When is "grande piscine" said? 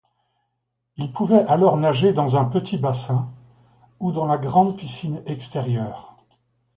4.39-5.21